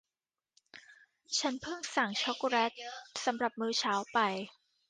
[1.39, 2.71] ฉันพึ่งสั่งช็อคโกแลต
[3.25, 4.19] สำหรับมื้อเช้าไป